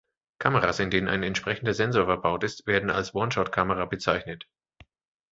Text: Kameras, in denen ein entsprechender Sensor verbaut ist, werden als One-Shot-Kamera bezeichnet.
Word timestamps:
Kameras, 0.39 0.79
in 0.79 0.89
denen 0.89 1.07
ein 1.07 1.21
entsprechender 1.21 1.75
Sensor 1.75 2.05
verbaut 2.05 2.43
ist, 2.43 2.65
werden 2.65 2.89
als 2.89 3.13
One-Shot-Kamera 3.13 3.85
bezeichnet. 3.85 4.47